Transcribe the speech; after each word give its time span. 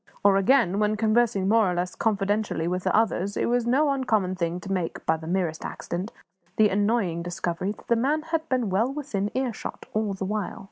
Or 0.23 0.35
again, 0.37 0.79
when 0.79 0.95
conversing 0.97 1.47
more 1.47 1.69
or 1.69 1.75
less 1.75 1.93
confidentially 1.93 2.67
with 2.67 2.87
others, 2.87 3.37
it 3.37 3.45
was 3.45 3.67
no 3.67 3.91
uncommon 3.91 4.33
thing 4.33 4.59
to 4.61 4.71
make, 4.71 5.05
by 5.05 5.15
the 5.15 5.27
merest 5.27 5.63
accident, 5.63 6.11
the 6.57 6.69
annoying 6.69 7.21
discovery 7.21 7.73
that 7.73 7.87
the 7.87 7.95
man 7.95 8.23
had 8.23 8.49
been 8.49 8.71
well 8.71 8.91
within 8.91 9.29
earshot 9.35 9.85
all 9.93 10.13
the 10.15 10.25
while. 10.25 10.59